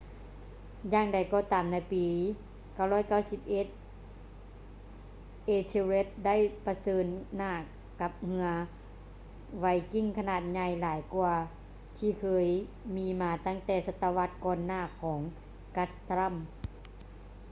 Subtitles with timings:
[0.93, 2.05] ຢ່າງໃດກໍຕາມໃນປີ
[2.77, 3.49] 991
[5.55, 6.35] ethelred ໄດ້
[6.65, 7.05] ປະເຊີນ
[7.37, 7.53] ຫນ້າ
[8.01, 8.47] ກັບເຮືອ
[9.59, 11.35] ໄວກິ້ງຂະໜາດໃຫຍ່ຫຼາຍກ່ວາ
[11.97, 12.47] ທີ່ເຄີຍ
[12.95, 15.19] ມີມາຕັ້ງແຕ່ສະຕະວັດກ່ອນໜ້າຂອງ
[15.75, 16.35] guthrum